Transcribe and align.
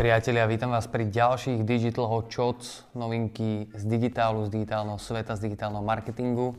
Priatelia, 0.00 0.48
vítam 0.48 0.72
vás 0.72 0.88
pri 0.88 1.12
ďalších 1.12 1.60
Digital 1.60 2.08
Hot 2.08 2.32
Shots, 2.32 2.88
novinky 2.96 3.68
z 3.76 3.84
digitálu, 3.84 4.48
z 4.48 4.56
digitálneho 4.56 4.96
sveta, 4.96 5.36
z 5.36 5.44
digitálneho 5.44 5.84
marketingu. 5.84 6.56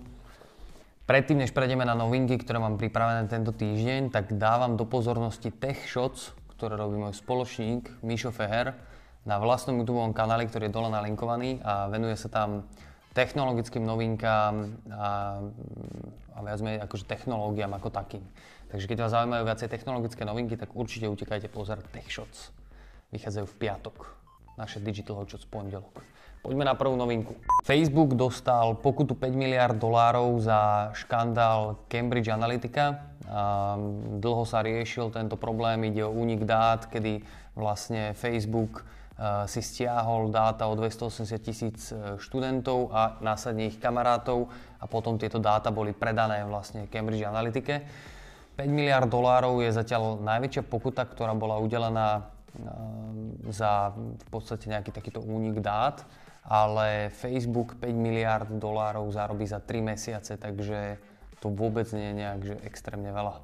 Predtým, 1.10 1.42
než 1.42 1.50
prejdeme 1.50 1.82
na 1.82 1.98
novinky, 1.98 2.38
ktoré 2.38 2.62
mám 2.62 2.78
pripravené 2.78 3.26
tento 3.26 3.50
týždeň, 3.50 4.14
tak 4.14 4.38
dávam 4.38 4.78
do 4.78 4.86
pozornosti 4.86 5.50
Tech 5.50 5.90
Shots, 5.90 6.38
ktoré 6.54 6.78
robí 6.78 7.02
môj 7.02 7.18
spoločník 7.18 7.90
Mišo 8.06 8.30
Feher 8.30 8.78
na 9.26 9.42
vlastnom 9.42 9.74
YouTube 9.74 10.14
kanáli, 10.14 10.46
ktorý 10.46 10.70
je 10.70 10.78
dole 10.78 10.94
nalinkovaný 10.94 11.66
a 11.66 11.90
venuje 11.90 12.14
sa 12.22 12.30
tam 12.30 12.70
technologickým 13.18 13.82
novinkám 13.82 14.54
a, 14.94 15.42
a 16.38 16.40
viac 16.46 16.62
menej 16.62 16.86
akože 16.86 17.10
technológiám 17.10 17.74
ako 17.74 17.90
takým. 17.90 18.22
Takže 18.70 18.86
keď 18.86 18.98
vás 19.02 19.18
zaujímajú 19.18 19.50
viacej 19.50 19.66
technologické 19.74 20.30
novinky, 20.30 20.62
tak 20.62 20.78
určite 20.78 21.10
utekajte 21.10 21.50
pozerať 21.50 21.90
Tech 21.90 22.06
Shots 22.06 22.61
vychádzajú 23.12 23.46
v 23.48 23.56
piatok. 23.60 23.98
Naše 24.60 24.84
Digital 24.84 25.20
Hotshot 25.20 25.44
z 25.44 25.48
pondelok. 25.48 26.04
Poďme 26.42 26.66
na 26.66 26.74
prvú 26.74 26.98
novinku. 26.98 27.38
Facebook 27.62 28.18
dostal 28.18 28.74
pokutu 28.82 29.14
5 29.14 29.30
miliard 29.32 29.78
dolárov 29.78 30.42
za 30.42 30.90
škandál 30.98 31.78
Cambridge 31.86 32.34
Analytica. 32.34 33.14
A 33.32 33.78
dlho 34.18 34.44
sa 34.44 34.66
riešil 34.66 35.14
tento 35.14 35.38
problém, 35.38 35.88
ide 35.88 36.02
o 36.02 36.12
únik 36.12 36.44
dát, 36.44 36.90
kedy 36.90 37.22
vlastne 37.54 38.18
Facebook 38.18 38.82
si 39.46 39.62
stiahol 39.62 40.34
dáta 40.34 40.66
o 40.66 40.74
280 40.74 41.38
tisíc 41.46 41.94
e, 41.94 42.18
študentov 42.18 42.90
a 42.90 43.22
následne 43.22 43.70
ich 43.70 43.78
kamarátov 43.78 44.50
a 44.82 44.90
potom 44.90 45.22
tieto 45.22 45.38
dáta 45.38 45.70
boli 45.70 45.94
predané 45.94 46.42
vlastne 46.42 46.90
Cambridge 46.90 47.22
Analytike. 47.22 47.86
5 48.58 48.66
miliard 48.66 49.06
dolárov 49.06 49.62
je 49.62 49.70
zatiaľ 49.78 50.18
najväčšia 50.26 50.66
pokuta, 50.66 51.06
ktorá 51.06 51.38
bola 51.38 51.62
udelená 51.62 52.34
za 53.50 53.96
v 53.96 54.28
podstate 54.28 54.68
nejaký 54.68 54.92
takýto 54.92 55.24
únik 55.24 55.64
dát, 55.64 56.04
ale 56.44 57.14
Facebook 57.14 57.78
5 57.80 57.94
miliard 57.94 58.50
dolárov 58.50 59.08
zarobí 59.14 59.46
za 59.48 59.62
3 59.62 59.82
mesiace, 59.82 60.36
takže 60.36 60.98
to 61.42 61.50
vôbec 61.50 61.90
nie 61.94 62.12
je 62.12 62.16
nejak 62.18 62.42
že 62.46 62.56
extrémne 62.66 63.10
veľa. 63.10 63.42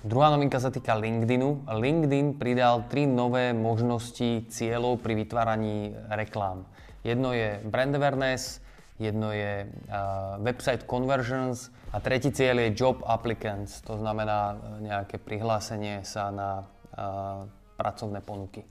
Druhá 0.00 0.32
novinka 0.32 0.56
sa 0.56 0.72
týka 0.72 0.96
LinkedInu. 0.96 1.68
LinkedIn 1.68 2.40
pridal 2.40 2.88
tri 2.88 3.04
nové 3.04 3.52
možnosti 3.52 4.48
cieľov 4.48 5.04
pri 5.04 5.12
vytváraní 5.12 5.92
reklám. 6.08 6.64
Jedno 7.04 7.36
je 7.36 7.60
brand 7.68 7.92
awareness, 7.92 8.64
jedno 8.96 9.32
je 9.32 9.68
uh, 9.68 10.36
website 10.40 10.84
conversions 10.88 11.72
a 11.92 12.00
tretí 12.00 12.32
cieľ 12.32 12.64
je 12.64 12.76
job 12.76 13.00
applicants, 13.04 13.80
to 13.84 13.96
znamená 13.96 14.56
nejaké 14.84 15.16
prihlásenie 15.16 16.04
sa 16.04 16.28
na 16.28 16.50
uh, 16.96 17.44
pracovné 17.80 18.20
ponuky. 18.20 18.68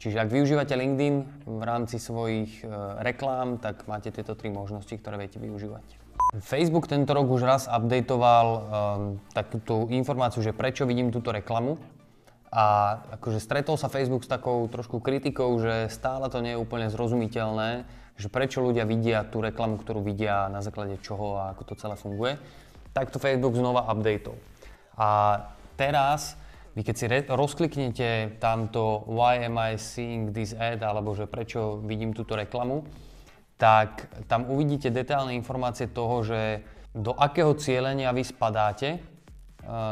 Čiže 0.00 0.16
ak 0.16 0.32
využívate 0.32 0.72
LinkedIn 0.72 1.16
v 1.44 1.62
rámci 1.62 2.00
svojich 2.00 2.64
e, 2.64 2.72
reklám, 3.04 3.60
tak 3.60 3.84
máte 3.84 4.08
tieto 4.08 4.32
tri 4.32 4.48
možnosti, 4.48 4.96
ktoré 4.96 5.20
viete 5.20 5.36
využívať. 5.36 6.00
Facebook 6.40 6.88
tento 6.88 7.12
rok 7.12 7.26
už 7.26 7.42
raz 7.42 7.62
updateoval 7.66 8.46
um, 8.48 8.62
takúto 9.34 9.90
informáciu, 9.90 10.46
že 10.46 10.54
prečo 10.54 10.86
vidím 10.86 11.10
túto 11.10 11.34
reklamu. 11.34 11.74
A 12.54 12.98
akože 13.18 13.42
stretol 13.42 13.74
sa 13.74 13.90
Facebook 13.90 14.22
s 14.22 14.30
takou 14.30 14.66
trošku 14.70 15.02
kritikou, 15.02 15.58
že 15.58 15.90
stále 15.90 16.30
to 16.30 16.38
nie 16.38 16.54
je 16.54 16.62
úplne 16.62 16.86
zrozumiteľné, 16.86 17.82
že 18.14 18.30
prečo 18.30 18.62
ľudia 18.62 18.86
vidia 18.86 19.26
tú 19.26 19.42
reklamu, 19.42 19.78
ktorú 19.78 20.02
vidia, 20.02 20.50
na 20.50 20.62
základe 20.62 20.98
čoho 21.02 21.38
a 21.38 21.54
ako 21.54 21.62
to 21.66 21.74
celé 21.78 21.94
funguje. 21.98 22.38
Tak 22.94 23.10
to 23.10 23.22
Facebook 23.22 23.54
znova 23.54 23.86
updateol. 23.90 24.38
A 24.98 25.38
teraz 25.74 26.38
vy 26.80 26.88
keď 26.88 26.96
si 26.96 27.06
re- 27.12 27.28
rozkliknete 27.28 28.40
tamto 28.40 29.04
Why 29.04 29.44
am 29.44 29.60
I 29.60 29.76
seeing 29.76 30.32
this 30.32 30.56
ad, 30.56 30.80
alebo 30.80 31.12
že 31.12 31.28
prečo 31.28 31.76
vidím 31.84 32.16
túto 32.16 32.32
reklamu, 32.32 32.88
tak 33.60 34.08
tam 34.24 34.48
uvidíte 34.48 34.88
detailné 34.88 35.36
informácie 35.36 35.92
toho, 35.92 36.24
že 36.24 36.64
do 36.96 37.12
akého 37.12 37.52
cieľenia 37.52 38.08
vy 38.16 38.24
spadáte, 38.24 38.96
e, 38.96 38.98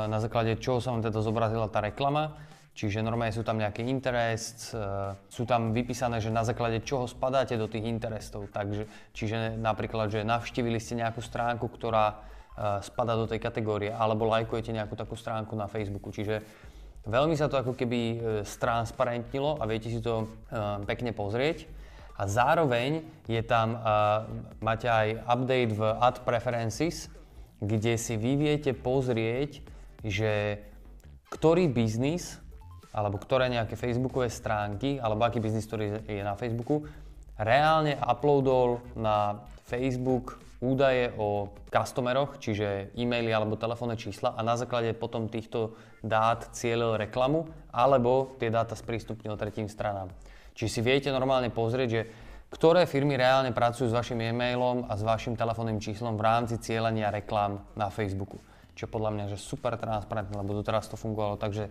na 0.09 0.17
základe 0.17 0.57
čoho 0.57 0.81
sa 0.81 0.97
vám 0.97 1.05
teda 1.05 1.21
zobrazila 1.21 1.69
tá 1.69 1.85
reklama, 1.85 2.41
čiže 2.73 3.05
normálne 3.05 3.37
sú 3.37 3.45
tam 3.45 3.61
nejaké 3.61 3.85
interests, 3.85 4.73
e, 4.73 4.81
sú 5.29 5.45
tam 5.45 5.77
vypísané, 5.77 6.25
že 6.25 6.33
na 6.33 6.41
základe 6.41 6.81
čoho 6.89 7.05
spadáte 7.05 7.61
do 7.61 7.69
tých 7.69 7.85
interestov, 7.85 8.49
takže, 8.49 8.89
čiže 9.13 9.61
napríklad, 9.61 10.09
že 10.09 10.25
navštívili 10.25 10.81
ste 10.81 11.05
nejakú 11.05 11.21
stránku, 11.21 11.69
ktorá 11.69 12.25
Eh, 12.59 12.83
spada 12.83 13.15
do 13.15 13.31
tej 13.31 13.39
kategórie, 13.39 13.95
alebo 13.95 14.27
lajkujete 14.27 14.75
nejakú 14.75 14.99
takú 14.99 15.15
stránku 15.15 15.55
na 15.55 15.71
Facebooku. 15.71 16.11
Čiže 16.11 16.43
veľmi 17.09 17.35
sa 17.35 17.49
to 17.49 17.57
ako 17.57 17.73
keby 17.73 18.01
eh, 18.01 18.17
stransparentnilo 18.45 19.59
a 19.59 19.65
viete 19.65 19.89
si 19.89 19.99
to 19.99 20.29
eh, 20.53 20.85
pekne 20.85 21.17
pozrieť. 21.17 21.67
A 22.19 22.27
zároveň 22.27 23.07
je 23.31 23.39
tam, 23.47 23.79
máte 24.59 24.91
aj 24.91 25.23
update 25.23 25.71
v 25.71 25.83
Ad 26.03 26.27
Preferences, 26.27 27.07
kde 27.63 27.95
si 27.95 28.19
vy 28.19 28.35
viete 28.35 28.75
pozrieť, 28.75 29.63
že 30.03 30.59
ktorý 31.31 31.71
biznis, 31.71 32.43
alebo 32.91 33.23
ktoré 33.23 33.47
nejaké 33.47 33.79
facebookové 33.79 34.35
stránky, 34.35 34.99
alebo 34.99 35.31
aký 35.31 35.39
biznis, 35.39 35.71
ktorý 35.71 36.03
je 36.11 36.27
na 36.27 36.35
Facebooku, 36.35 36.91
reálne 37.39 37.95
uploadol 38.03 38.83
na 38.99 39.47
Facebook 39.71 40.43
údaje 40.59 41.15
o 41.15 41.55
customeroch, 41.71 42.43
čiže 42.43 42.91
e-maily 42.99 43.31
alebo 43.31 43.55
telefónne 43.55 43.95
čísla 43.95 44.35
a 44.35 44.43
na 44.43 44.59
základe 44.59 44.91
potom 44.91 45.31
týchto 45.31 45.79
dát 46.03 46.51
cieľil 46.51 46.99
reklamu 46.99 47.47
alebo 47.71 48.35
tie 48.43 48.51
dáta 48.51 48.75
sprístupnil 48.75 49.39
tretím 49.39 49.71
stranám. 49.71 50.11
Čiže 50.59 50.71
si 50.71 50.81
viete 50.83 51.09
normálne 51.15 51.55
pozrieť, 51.55 51.89
že 51.89 52.03
ktoré 52.51 52.89
firmy 52.91 53.15
reálne 53.15 53.55
pracujú 53.55 53.87
s 53.87 53.95
vašim 53.95 54.19
e-mailom 54.19 54.91
a 54.91 54.99
s 54.99 55.07
vašim 55.07 55.39
telefónnym 55.39 55.79
číslom 55.79 56.19
v 56.19 56.27
rámci 56.27 56.59
cieľenia 56.59 57.15
reklám 57.15 57.63
na 57.79 57.87
Facebooku. 57.93 58.43
Čo 58.75 58.91
podľa 58.91 59.15
mňa 59.15 59.25
že 59.31 59.39
super 59.39 59.79
transparentné, 59.79 60.35
lebo 60.35 60.59
doteraz 60.59 60.91
to 60.91 60.99
fungovalo 60.99 61.39
tak, 61.39 61.55
že 61.55 61.71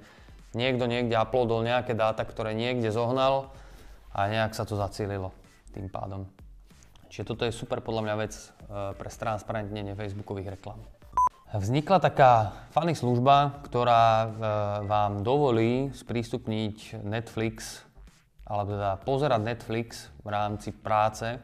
niekto 0.55 0.87
niekde 0.87 1.17
uploadol 1.19 1.65
nejaké 1.65 1.91
dáta, 1.91 2.23
ktoré 2.23 2.55
niekde 2.55 2.93
zohnal 2.93 3.51
a 4.15 4.31
nejak 4.31 4.55
sa 4.55 4.63
to 4.63 4.79
zacielilo 4.79 5.35
tým 5.75 5.91
pádom. 5.91 6.29
Čiže 7.07 7.27
toto 7.27 7.43
je 7.47 7.55
super 7.55 7.79
podľa 7.79 8.01
mňa 8.03 8.15
vec 8.19 8.33
eh, 8.35 8.93
pre 8.95 9.09
transparentnenie 9.09 9.95
Facebookových 9.95 10.59
reklám. 10.59 10.79
Vznikla 11.47 12.03
taká 12.03 12.51
funny 12.75 12.91
služba, 12.91 13.63
ktorá 13.63 14.03
eh, 14.03 14.29
vám 14.83 15.23
dovolí 15.23 15.95
sprístupniť 15.95 17.03
Netflix, 17.07 17.87
alebo 18.43 18.75
teda 18.75 18.99
pozerať 19.03 19.41
Netflix 19.43 20.11
v 20.23 20.29
rámci 20.31 20.75
práce 20.75 21.39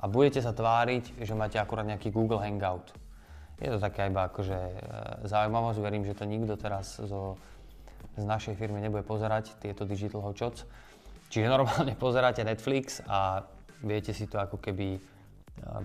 a 0.00 0.04
budete 0.08 0.40
sa 0.44 0.52
tváriť, 0.52 1.20
že 1.20 1.36
máte 1.36 1.56
akurát 1.60 1.84
nejaký 1.88 2.12
Google 2.12 2.40
Hangout. 2.40 2.92
Je 3.60 3.68
to 3.68 3.76
taká 3.76 4.08
iba 4.08 4.28
akože 4.28 4.56
eh, 4.56 4.80
zaujímavosť, 5.24 5.78
verím, 5.80 6.04
že 6.04 6.16
to 6.16 6.28
nikto 6.28 6.60
teraz 6.60 7.00
zo, 7.00 7.40
z 8.20 8.24
našej 8.28 8.60
firmy 8.60 8.84
nebude 8.84 9.08
pozerať, 9.08 9.56
tieto 9.56 9.88
Digital 9.88 10.20
Hotshots. 10.20 10.68
Čiže 11.32 11.48
normálne 11.48 11.96
pozeráte 12.04 12.44
Netflix 12.44 13.00
a 13.08 13.48
viete 13.84 14.12
si 14.12 14.28
to 14.28 14.40
ako 14.40 14.60
keby 14.60 15.00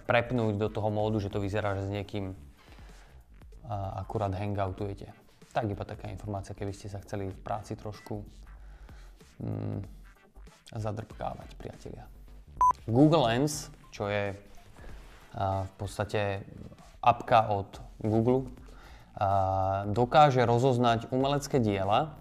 prepnúť 0.08 0.56
do 0.56 0.68
toho 0.72 0.88
módu, 0.88 1.20
že 1.20 1.32
to 1.32 1.44
vyzerá, 1.44 1.76
že 1.76 1.88
s 1.88 1.92
niekým 1.92 2.36
akurát 3.72 4.32
hangoutujete. 4.32 5.10
Tak 5.52 5.72
iba 5.72 5.84
taká 5.88 6.12
informácia, 6.12 6.56
keby 6.56 6.76
ste 6.76 6.92
sa 6.92 7.00
chceli 7.02 7.32
v 7.32 7.40
práci 7.40 7.80
trošku 7.80 8.22
mm, 9.40 9.80
zadrbkávať, 10.76 11.50
priatelia. 11.56 12.04
Google 12.86 13.32
Lens, 13.32 13.72
čo 13.90 14.12
je 14.12 14.36
v 15.36 15.72
podstate 15.76 16.44
apka 17.04 17.52
od 17.52 17.70
Google, 18.00 18.48
dokáže 19.92 20.44
rozoznať 20.44 21.12
umelecké 21.12 21.60
diela 21.60 22.16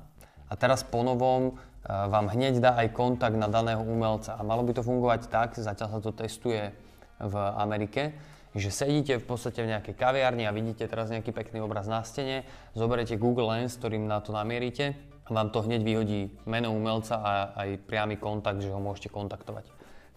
a 0.46 0.54
teraz 0.54 0.86
po 0.86 1.02
novom 1.02 1.58
vám 1.84 2.32
hneď 2.32 2.64
dá 2.64 2.72
aj 2.80 2.96
kontakt 2.96 3.36
na 3.36 3.48
daného 3.48 3.84
umelca. 3.84 4.36
A 4.36 4.42
malo 4.44 4.64
by 4.64 4.72
to 4.76 4.82
fungovať 4.82 5.28
tak, 5.28 5.56
zatiaľ 5.56 5.88
sa 5.88 6.00
to 6.00 6.12
testuje 6.16 6.72
v 7.20 7.34
Amerike, 7.60 8.16
že 8.56 8.72
sedíte 8.72 9.20
v 9.20 9.26
podstate 9.26 9.60
v 9.60 9.70
nejakej 9.76 9.94
kaviarni 9.94 10.48
a 10.48 10.54
vidíte 10.54 10.88
teraz 10.88 11.12
nejaký 11.12 11.34
pekný 11.34 11.60
obraz 11.60 11.84
na 11.90 12.00
stene, 12.06 12.48
zoberiete 12.72 13.20
Google 13.20 13.50
Lens, 13.52 13.76
ktorým 13.76 14.08
na 14.08 14.22
to 14.24 14.32
namierite 14.32 14.96
vám 15.32 15.48
to 15.48 15.64
hneď 15.64 15.80
vyhodí 15.80 16.20
meno 16.44 16.76
umelca 16.76 17.16
a 17.16 17.30
aj 17.56 17.80
priamy 17.88 18.20
kontakt, 18.20 18.60
že 18.60 18.68
ho 18.68 18.80
môžete 18.80 19.08
kontaktovať. 19.08 19.64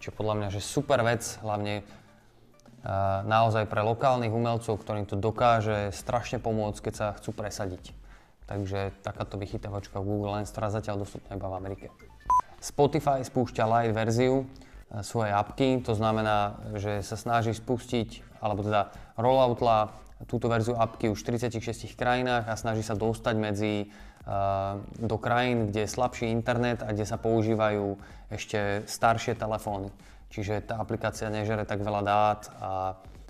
Čiže 0.04 0.12
podľa 0.12 0.34
mňa, 0.36 0.48
že 0.52 0.60
super 0.60 1.00
vec, 1.00 1.24
hlavne 1.40 1.80
naozaj 3.24 3.66
pre 3.66 3.82
lokálnych 3.82 4.30
umelcov, 4.30 4.78
ktorým 4.78 5.08
to 5.08 5.16
dokáže 5.16 5.90
strašne 5.96 6.38
pomôcť, 6.38 6.80
keď 6.84 6.94
sa 6.94 7.06
chcú 7.16 7.32
presadiť. 7.32 7.96
Takže 8.48 8.96
takáto 9.04 9.36
vychytávačka 9.36 10.00
Google 10.00 10.40
Lens, 10.40 10.48
ktorá 10.48 10.72
zatiaľ 10.72 11.04
dostupná 11.04 11.36
iba 11.36 11.52
v 11.52 11.58
Amerike. 11.60 11.86
Spotify 12.58 13.20
spúšťa 13.20 13.64
light 13.68 13.92
verziu 13.92 14.42
e, 14.42 15.04
svojej 15.04 15.36
apky, 15.36 15.84
to 15.84 15.92
znamená, 15.92 16.56
že 16.80 17.04
sa 17.04 17.20
snaží 17.20 17.52
spustiť, 17.52 18.40
alebo 18.40 18.64
teda 18.64 18.90
rolloutla 19.20 19.92
túto 20.26 20.50
verziu 20.50 20.74
apky 20.74 21.12
už 21.12 21.22
v 21.22 21.38
46 21.38 21.94
krajinách 21.94 22.50
a 22.50 22.58
snaží 22.58 22.82
sa 22.82 22.98
dostať 22.98 23.34
medzi, 23.38 23.86
uh, 24.26 24.82
do 24.98 25.14
krajín, 25.14 25.70
kde 25.70 25.86
je 25.86 25.94
slabší 25.94 26.26
internet 26.26 26.82
a 26.82 26.90
kde 26.90 27.06
sa 27.06 27.22
používajú 27.22 27.94
ešte 28.26 28.82
staršie 28.82 29.38
telefóny. 29.38 29.94
Čiže 30.34 30.66
tá 30.66 30.82
aplikácia 30.82 31.30
nežere 31.30 31.62
tak 31.62 31.86
veľa 31.86 32.02
dát 32.02 32.40
a 32.58 32.70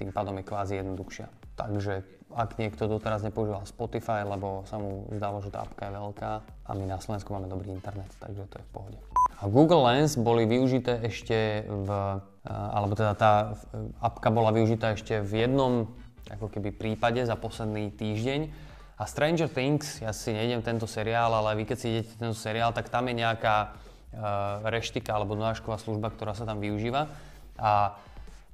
tým 0.00 0.10
pádom 0.10 0.40
je 0.40 0.48
kvázi 0.48 0.74
jednoduchšia. 0.80 1.28
Takže 1.60 2.17
ak 2.34 2.60
niekto 2.60 2.84
doteraz 2.84 3.24
nepoužíval 3.24 3.64
Spotify, 3.64 4.20
lebo 4.24 4.64
sa 4.68 4.76
mu 4.76 5.08
zdalo, 5.16 5.40
že 5.40 5.48
tá 5.48 5.64
apka 5.64 5.88
je 5.88 5.96
veľká 5.96 6.32
a 6.44 6.70
my 6.76 6.84
na 6.84 7.00
Slovensku 7.00 7.32
máme 7.32 7.48
dobrý 7.48 7.72
internet, 7.72 8.12
takže 8.20 8.44
to 8.52 8.56
je 8.60 8.64
v 8.64 8.70
pohode. 8.72 8.98
A 9.38 9.46
Google 9.46 9.86
Lens 9.86 10.18
boli 10.18 10.44
využité 10.44 10.98
ešte 11.06 11.64
v, 11.64 11.88
alebo 12.44 12.92
teda 12.98 13.14
tá 13.14 13.32
apka 14.02 14.28
bola 14.34 14.50
využitá 14.50 14.98
ešte 14.98 15.22
v 15.22 15.46
jednom 15.46 15.72
ako 16.28 16.52
keby 16.52 16.74
prípade 16.74 17.24
za 17.24 17.38
posledný 17.38 17.88
týždeň. 17.96 18.68
A 18.98 19.06
Stranger 19.06 19.46
Things, 19.46 20.02
ja 20.02 20.10
si 20.10 20.34
nejdem 20.34 20.60
tento 20.60 20.84
seriál, 20.90 21.30
ale 21.30 21.62
vy 21.62 21.70
keď 21.70 21.76
si 21.78 21.86
idete 21.94 22.18
tento 22.18 22.34
seriál, 22.34 22.74
tak 22.74 22.90
tam 22.90 23.06
je 23.06 23.14
nejaká 23.14 23.56
uh, 23.70 24.66
reštika 24.66 25.14
alebo 25.14 25.38
nováčková 25.38 25.78
služba, 25.78 26.10
ktorá 26.10 26.34
sa 26.34 26.42
tam 26.42 26.58
využíva. 26.58 27.06
A 27.56 27.94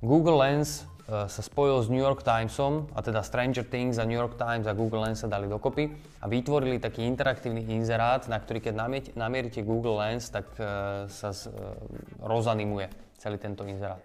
Google 0.04 0.44
Lens 0.44 0.84
sa 1.04 1.42
spojil 1.44 1.84
s 1.84 1.92
New 1.92 2.00
York 2.00 2.24
Timesom, 2.24 2.88
a 2.96 3.04
teda 3.04 3.20
Stranger 3.20 3.60
Things 3.60 4.00
a 4.00 4.08
New 4.08 4.16
York 4.16 4.40
Times 4.40 4.64
a 4.64 4.72
Google 4.72 5.04
Lens 5.04 5.20
sa 5.20 5.28
dali 5.28 5.44
dokopy 5.44 5.92
a 6.20 6.24
vytvorili 6.24 6.80
taký 6.80 7.04
interaktívny 7.04 7.60
inzerát, 7.76 8.24
na 8.24 8.40
ktorý 8.40 8.64
keď 8.64 8.74
namierite 9.12 9.60
Google 9.60 10.00
Lens, 10.00 10.32
tak 10.32 10.48
uh, 10.56 11.04
sa 11.12 11.30
uh, 11.36 11.76
rozanimuje 12.24 12.88
celý 13.20 13.36
tento 13.36 13.68
inzerát. 13.68 14.00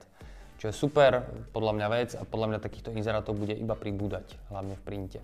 Čo 0.59 0.67
je 0.67 0.75
super, 0.75 1.23
podľa 1.55 1.71
mňa 1.79 1.87
vec 1.87 2.09
a 2.19 2.27
podľa 2.27 2.47
mňa 2.51 2.59
takýchto 2.59 2.91
inzerátov 2.91 3.31
bude 3.31 3.55
iba 3.55 3.79
pribúdať, 3.79 4.35
hlavne 4.51 4.75
v 4.75 4.83
printe. 4.83 5.19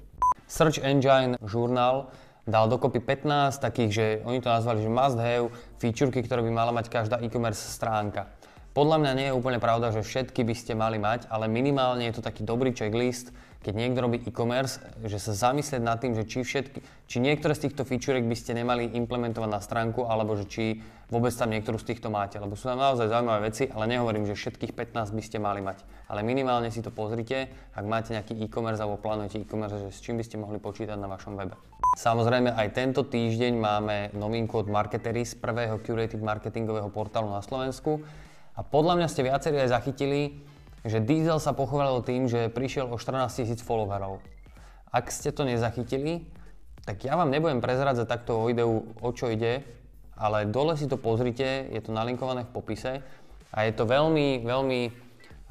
Search 0.47 0.79
Engine 0.79 1.35
žurnál 1.43 2.07
dal 2.47 2.71
dokopy 2.71 3.03
15 3.03 3.59
takých, 3.59 3.91
že 3.91 4.05
oni 4.23 4.39
to 4.39 4.47
nazvali, 4.47 4.79
že 4.79 4.87
must 4.87 5.19
have 5.19 5.51
featurky, 5.81 6.23
ktoré 6.23 6.39
by 6.39 6.51
mala 6.55 6.71
mať 6.71 6.87
každá 6.87 7.19
e-commerce 7.19 7.59
stránka. 7.59 8.31
Podľa 8.75 8.99
mňa 8.99 9.11
nie 9.15 9.27
je 9.31 9.37
úplne 9.39 9.63
pravda, 9.63 9.95
že 9.95 10.03
všetky 10.03 10.43
by 10.43 10.51
ste 10.51 10.75
mali 10.75 10.99
mať, 10.99 11.31
ale 11.31 11.47
minimálne 11.47 12.11
je 12.11 12.19
to 12.19 12.25
taký 12.27 12.43
dobrý 12.43 12.75
checklist, 12.75 13.31
keď 13.63 13.71
niekto 13.71 14.03
robí 14.03 14.19
e-commerce, 14.27 14.83
že 14.99 15.15
sa 15.15 15.31
zamyslieť 15.31 15.79
nad 15.79 15.95
tým, 16.03 16.11
že 16.11 16.27
či, 16.27 16.43
všetky, 16.43 16.83
či 17.07 17.17
niektoré 17.23 17.55
z 17.55 17.71
týchto 17.71 17.87
featurek 17.87 18.27
by 18.27 18.35
ste 18.35 18.51
nemali 18.51 18.91
implementovať 18.99 19.47
na 19.47 19.63
stránku, 19.63 20.03
alebo 20.03 20.35
že 20.35 20.51
či 20.51 20.83
vôbec 21.07 21.31
tam 21.31 21.55
niektorú 21.55 21.79
z 21.79 21.95
týchto 21.95 22.11
máte. 22.11 22.35
Lebo 22.35 22.59
sú 22.59 22.67
tam 22.67 22.75
naozaj 22.75 23.07
zaujímavé 23.07 23.47
veci, 23.47 23.63
ale 23.71 23.87
nehovorím, 23.95 24.27
že 24.27 24.35
všetkých 24.35 24.75
15 24.75 25.15
by 25.15 25.23
ste 25.23 25.39
mali 25.39 25.63
mať. 25.63 25.79
Ale 26.11 26.27
minimálne 26.27 26.67
si 26.67 26.83
to 26.83 26.91
pozrite, 26.91 27.47
ak 27.79 27.85
máte 27.87 28.11
nejaký 28.11 28.35
e-commerce 28.43 28.83
alebo 28.83 28.99
plánujete 28.99 29.39
e-commerce, 29.39 29.87
že 29.87 29.95
s 29.95 30.03
čím 30.03 30.19
by 30.19 30.27
ste 30.27 30.35
mohli 30.35 30.59
počítať 30.59 30.99
na 30.99 31.07
vašom 31.07 31.39
webe. 31.39 31.55
Samozrejme 31.95 32.51
aj 32.51 32.75
tento 32.75 33.07
týždeň 33.07 33.53
máme 33.55 34.11
novinku 34.19 34.59
od 34.59 34.67
Marketery 34.67 35.23
z 35.23 35.39
prvého 35.39 35.79
curated 35.79 36.19
marketingového 36.19 36.91
portálu 36.91 37.31
na 37.31 37.39
Slovensku. 37.39 38.03
A 38.55 38.63
podľa 38.63 39.03
mňa 39.03 39.07
ste 39.11 39.27
viacerí 39.27 39.59
aj 39.59 39.75
zachytili, 39.75 40.39
že 40.87 41.03
Diesel 41.03 41.43
sa 41.43 41.51
pochválil 41.51 41.99
tým, 42.07 42.31
že 42.31 42.47
prišiel 42.47 42.87
o 42.87 42.95
14 42.95 43.27
tisíc 43.35 43.59
followerov. 43.59 44.23
Ak 44.95 45.11
ste 45.11 45.35
to 45.35 45.43
nezachytili, 45.43 46.23
tak 46.87 47.03
ja 47.03 47.19
vám 47.19 47.33
nebudem 47.33 47.59
prezradzať 47.59 48.07
takto 48.07 48.39
o 48.39 48.47
videu, 48.47 48.87
o 49.03 49.09
čo 49.11 49.27
ide, 49.27 49.65
ale 50.15 50.47
dole 50.47 50.79
si 50.79 50.87
to 50.87 50.95
pozrite, 50.95 51.67
je 51.67 51.81
to 51.83 51.91
nalinkované 51.91 52.47
v 52.47 52.53
popise 52.55 53.03
a 53.51 53.57
je 53.67 53.73
to 53.75 53.83
veľmi, 53.83 54.45
veľmi 54.47 54.81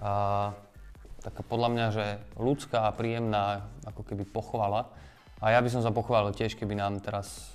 uh, 0.00 0.48
taká 1.20 1.42
podľa 1.44 1.68
mňa, 1.74 1.86
že 1.92 2.06
ľudská 2.40 2.88
a 2.88 2.94
príjemná 2.96 3.68
ako 3.84 4.00
keby 4.06 4.24
pochvala. 4.24 4.88
A 5.44 5.52
ja 5.52 5.60
by 5.60 5.68
som 5.68 5.84
sa 5.84 5.92
pochválil 5.92 6.32
tiež, 6.32 6.56
keby 6.56 6.78
nám 6.78 7.04
teraz 7.04 7.52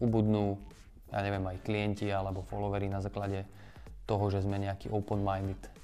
ubudnú, 0.00 0.56
ja 1.12 1.20
neviem, 1.20 1.44
aj 1.44 1.60
klienti 1.66 2.08
alebo 2.08 2.46
followery 2.46 2.88
na 2.88 3.04
základe 3.04 3.44
toho, 4.08 4.32
že 4.32 4.40
sme 4.40 4.56
nejaký 4.56 4.88
open-minded 4.88 5.78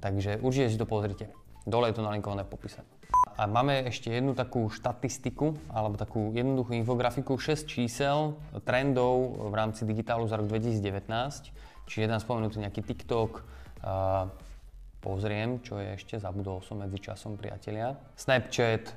Takže 0.00 0.44
určite 0.44 0.70
si 0.70 0.80
to 0.80 0.84
pozrite. 0.84 1.32
Dole 1.64 1.90
je 1.90 1.96
to 1.98 2.04
nalinkované 2.04 2.44
v 2.44 2.52
popise. 2.52 2.84
A 3.36 3.48
máme 3.48 3.90
ešte 3.90 4.12
jednu 4.12 4.32
takú 4.32 4.68
štatistiku, 4.70 5.56
alebo 5.72 5.98
takú 5.98 6.32
jednoduchú 6.32 6.76
infografiku, 6.76 7.36
6 7.36 7.68
čísel 7.68 8.38
trendov 8.64 9.40
v 9.50 9.54
rámci 9.56 9.82
digitálu 9.82 10.24
za 10.28 10.40
rok 10.40 10.48
2019. 10.48 11.52
Čiže 11.90 12.00
jeden 12.06 12.20
spomenutý 12.20 12.62
nejaký 12.62 12.80
TikTok, 12.86 13.42
uh, 13.42 14.30
pozriem, 15.02 15.60
čo 15.64 15.80
je 15.80 15.96
ešte, 15.96 16.14
zabudol 16.22 16.62
som 16.64 16.80
medzi 16.80 17.02
časom, 17.02 17.34
priatelia. 17.34 17.98
Snapchat, 18.14 18.94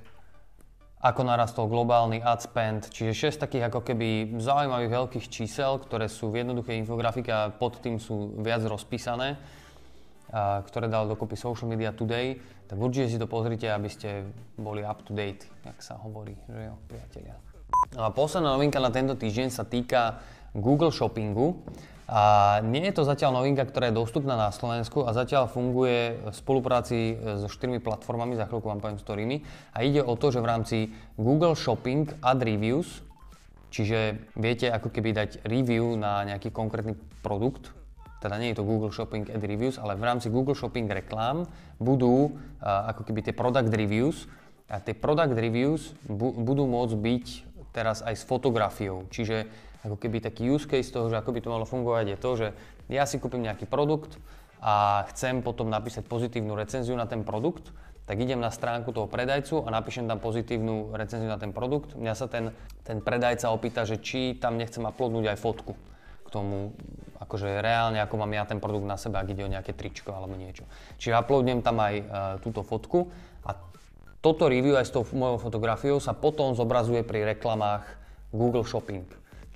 ako 0.99 1.21
narastol 1.23 1.71
globálny 1.71 2.19
ad 2.19 2.43
spend, 2.43 2.91
čiže 2.91 3.31
6 3.31 3.47
takých 3.47 3.71
ako 3.71 3.87
keby 3.87 4.35
zaujímavých 4.35 4.91
veľkých 4.91 5.25
čísel, 5.31 5.79
ktoré 5.79 6.11
sú 6.11 6.27
v 6.27 6.43
jednoduchej 6.43 6.75
infografike 6.83 7.31
a 7.31 7.51
pod 7.55 7.79
tým 7.79 8.03
sú 8.03 8.35
viac 8.43 8.59
rozpísané 8.67 9.39
ktoré 10.39 10.85
dal 10.85 11.09
dokopy 11.09 11.33
Social 11.33 11.69
Media 11.69 11.89
Today, 11.89 12.37
tak 12.69 12.77
určite 12.77 13.09
si 13.09 13.17
to 13.17 13.25
pozrite, 13.25 13.65
aby 13.65 13.89
ste 13.89 14.29
boli 14.61 14.85
up 14.85 15.01
to 15.01 15.17
date, 15.17 15.49
jak 15.65 15.79
sa 15.81 15.97
hovorí, 15.97 16.37
že 16.45 16.69
jo, 16.69 16.73
priatelia. 16.85 17.35
No 17.97 18.05
a 18.05 18.09
posledná 18.13 18.53
novinka 18.53 18.77
na 18.77 18.93
tento 18.93 19.17
týždeň 19.17 19.49
sa 19.49 19.65
týka 19.65 20.21
Google 20.53 20.93
Shoppingu. 20.93 21.57
A 22.09 22.57
nie 22.65 22.81
je 22.89 22.97
to 22.97 23.05
zatiaľ 23.05 23.37
novinka, 23.37 23.69
ktorá 23.69 23.93
je 23.93 24.01
dostupná 24.01 24.33
na 24.33 24.49
Slovensku 24.49 25.05
a 25.05 25.13
zatiaľ 25.13 25.45
funguje 25.45 26.17
v 26.25 26.33
spolupráci 26.33 27.13
so 27.37 27.45
štyrmi 27.45 27.77
platformami, 27.77 28.33
za 28.33 28.49
chvíľku 28.49 28.65
vám 28.65 28.81
poviem 28.81 28.97
s 28.97 29.05
ktorými. 29.05 29.37
A 29.77 29.85
ide 29.85 30.01
o 30.01 30.17
to, 30.17 30.33
že 30.33 30.41
v 30.41 30.49
rámci 30.49 30.77
Google 31.21 31.53
Shopping 31.53 32.09
Ad 32.25 32.41
Reviews, 32.41 33.05
čiže 33.69 34.25
viete 34.33 34.73
ako 34.73 34.89
keby 34.89 35.13
dať 35.13 35.45
review 35.45 35.93
na 35.93 36.25
nejaký 36.25 36.49
konkrétny 36.49 36.97
produkt, 37.21 37.77
teda 38.25 38.41
nie 38.41 38.51
je 38.51 38.57
to 38.57 38.65
Google 38.65 38.89
Shopping 38.89 39.29
Ad 39.29 39.45
Reviews, 39.45 39.77
ale 39.77 39.93
v 39.93 40.03
rámci 40.09 40.33
Google 40.33 40.57
Shopping 40.57 40.89
reklám 40.89 41.45
budú 41.77 42.33
uh, 42.33 42.89
ako 42.89 43.05
keby 43.05 43.21
tie 43.21 43.37
product 43.37 43.69
reviews 43.69 44.25
a 44.65 44.81
tie 44.81 44.97
product 44.97 45.37
reviews 45.37 45.93
bu- 46.09 46.33
budú 46.33 46.65
môcť 46.65 46.95
byť 46.97 47.25
teraz 47.69 48.01
aj 48.01 48.17
s 48.17 48.23
fotografiou. 48.25 49.05
Čiže 49.13 49.68
ako 49.83 49.95
keby 49.95 50.19
taký 50.19 50.49
use 50.51 50.67
case 50.67 50.91
toho, 50.91 51.07
že 51.07 51.19
ako 51.19 51.31
by 51.31 51.39
to 51.39 51.53
malo 51.53 51.65
fungovať 51.67 52.05
je 52.11 52.17
to, 52.19 52.31
že 52.35 52.47
ja 52.91 53.07
si 53.07 53.21
kúpim 53.21 53.39
nejaký 53.39 53.63
produkt 53.69 54.19
a 54.59 55.07
chcem 55.13 55.39
potom 55.39 55.71
napísať 55.71 56.03
pozitívnu 56.03 56.51
recenziu 56.57 56.99
na 56.99 57.07
ten 57.07 57.23
produkt, 57.23 57.71
tak 58.09 58.17
idem 58.19 58.41
na 58.41 58.49
stránku 58.49 58.89
toho 58.89 59.05
predajcu 59.05 59.63
a 59.63 59.69
napíšem 59.69 60.09
tam 60.09 60.17
pozitívnu 60.17 60.97
recenziu 60.97 61.29
na 61.29 61.37
ten 61.37 61.53
produkt. 61.53 61.93
Mňa 61.93 62.13
sa 62.17 62.25
ten, 62.25 62.51
ten 62.81 63.05
predajca 63.05 63.53
opýta, 63.53 63.85
že 63.85 64.01
či 64.01 64.33
tam 64.33 64.57
nechcem 64.57 64.81
uploadnúť 64.81 65.31
aj 65.31 65.37
fotku 65.37 65.77
k 66.25 66.27
tomu 66.33 66.73
akože 67.21 67.61
reálne, 67.61 68.01
ako 68.01 68.15
mám 68.21 68.33
ja 68.33 68.49
ten 68.49 68.57
produkt 68.57 68.89
na 68.89 68.97
sebe, 68.97 69.21
ak 69.21 69.29
ide 69.29 69.45
o 69.45 69.53
nejaké 69.53 69.77
tričko 69.77 70.09
alebo 70.09 70.33
niečo. 70.33 70.65
Čiže 70.97 71.21
uploadnem 71.21 71.61
tam 71.61 71.77
aj 71.81 71.95
uh, 72.01 72.05
túto 72.41 72.65
fotku 72.65 73.13
a 73.45 73.53
toto 74.25 74.49
review 74.49 74.73
aj 74.73 74.89
s 74.89 74.93
tou 74.93 75.05
mojou 75.13 75.37
fotografiou 75.37 75.97
sa 76.01 76.17
potom 76.17 76.57
zobrazuje 76.57 77.05
pri 77.05 77.29
reklamách 77.37 77.85
Google 78.33 78.65
Shopping. 78.65 79.05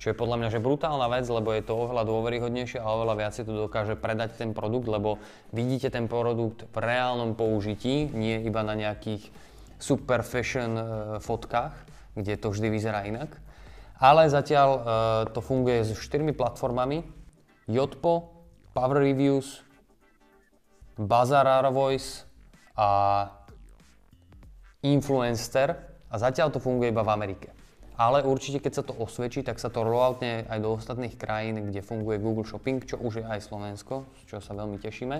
Čo 0.04 0.12
je 0.12 0.20
podľa 0.20 0.36
mňa 0.36 0.48
že 0.52 0.60
brutálna 0.60 1.08
vec, 1.08 1.24
lebo 1.32 1.48
je 1.56 1.64
to 1.64 1.80
oveľa 1.80 2.04
dôveryhodnejšie 2.04 2.76
a 2.76 2.92
oveľa 2.92 3.24
viac 3.24 3.40
to 3.40 3.48
dokáže 3.48 3.96
predať 3.96 4.36
ten 4.36 4.52
produkt, 4.52 4.84
lebo 4.84 5.16
vidíte 5.48 5.88
ten 5.88 6.12
produkt 6.12 6.68
v 6.68 6.76
reálnom 6.76 7.32
použití, 7.32 8.12
nie 8.12 8.36
iba 8.44 8.60
na 8.60 8.76
nejakých 8.76 9.32
super 9.80 10.20
fashion 10.20 10.76
uh, 10.76 10.84
fotkách, 11.24 11.72
kde 12.20 12.36
to 12.36 12.52
vždy 12.52 12.68
vyzerá 12.68 13.08
inak. 13.08 13.32
Ale 13.96 14.28
zatiaľ 14.28 14.68
uh, 14.76 14.84
to 15.32 15.40
funguje 15.40 15.88
s 15.88 15.96
štyrmi 15.96 16.36
platformami, 16.36 17.00
Jotpo, 17.64 18.44
Power 18.76 19.00
Reviews, 19.00 19.64
Bazaar 21.00 21.64
Voice 21.72 22.28
a 22.76 23.24
Influencer 24.84 25.72
a 26.12 26.14
zatiaľ 26.20 26.52
to 26.52 26.60
funguje 26.60 26.92
iba 26.92 27.00
v 27.00 27.08
Amerike. 27.08 27.53
Ale 27.94 28.26
určite, 28.26 28.58
keď 28.58 28.72
sa 28.74 28.82
to 28.82 28.92
osvedčí, 28.98 29.46
tak 29.46 29.62
sa 29.62 29.70
to 29.70 29.86
rolloutne 29.86 30.50
aj 30.50 30.58
do 30.58 30.74
ostatných 30.74 31.14
krajín, 31.14 31.70
kde 31.70 31.78
funguje 31.78 32.18
Google 32.18 32.42
Shopping, 32.42 32.82
čo 32.82 32.98
už 32.98 33.22
je 33.22 33.24
aj 33.24 33.46
Slovensko, 33.46 34.02
čoho 34.26 34.42
sa 34.42 34.50
veľmi 34.50 34.82
tešíme. 34.82 35.16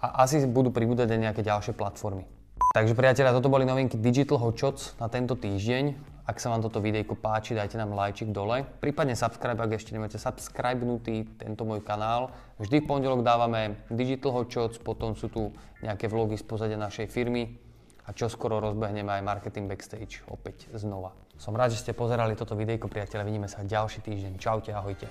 A 0.00 0.06
asi 0.22 0.46
budú 0.46 0.70
pribúdať 0.70 1.10
aj 1.10 1.20
nejaké 1.20 1.42
ďalšie 1.42 1.74
platformy. 1.74 2.24
Takže 2.70 2.94
priatelia, 2.94 3.34
toto 3.34 3.50
boli 3.50 3.66
novinky 3.66 3.98
Digital 3.98 4.38
Hotshots 4.38 4.94
na 5.02 5.10
tento 5.10 5.34
týždeň. 5.34 5.98
Ak 6.30 6.38
sa 6.38 6.54
vám 6.54 6.62
toto 6.62 6.78
videjko 6.78 7.18
páči, 7.18 7.58
dajte 7.58 7.74
nám 7.74 7.98
lajčik 7.98 8.30
dole. 8.30 8.62
Prípadne 8.78 9.18
subscribe, 9.18 9.58
ak 9.58 9.74
ešte 9.74 9.90
nemáte 9.90 10.14
subscribenutý 10.14 11.26
tento 11.42 11.66
môj 11.66 11.82
kanál. 11.82 12.30
Vždy 12.62 12.86
v 12.86 12.86
pondelok 12.86 13.26
dávame 13.26 13.82
Digital 13.90 14.30
Hotshots, 14.30 14.78
potom 14.78 15.18
sú 15.18 15.26
tu 15.26 15.50
nejaké 15.82 16.06
vlogy 16.06 16.38
z 16.38 16.46
pozadia 16.46 16.78
našej 16.78 17.10
firmy 17.10 17.69
a 18.10 18.12
čo 18.12 18.26
skoro 18.26 18.58
rozbehneme 18.58 19.06
aj 19.06 19.22
Marketing 19.22 19.70
Backstage 19.70 20.26
opäť 20.26 20.66
znova. 20.74 21.14
Som 21.38 21.54
rád, 21.54 21.70
že 21.70 21.86
ste 21.86 21.94
pozerali 21.94 22.34
toto 22.34 22.58
videjko, 22.58 22.90
priateľe. 22.90 23.22
Vidíme 23.22 23.46
sa 23.46 23.62
ďalší 23.62 24.02
týždeň. 24.02 24.32
Čaute, 24.34 24.74
ahojte. 24.74 25.06